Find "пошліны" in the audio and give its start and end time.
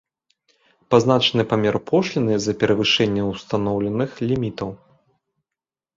1.91-2.33